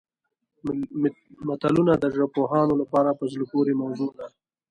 متلونه 1.47 1.93
د 1.97 2.05
ژبپوهانو 2.15 2.73
لپاره 2.81 3.09
په 3.19 3.25
زړه 3.31 3.45
پورې 3.53 3.73
موضوع 3.81 4.11
ده 4.17 4.27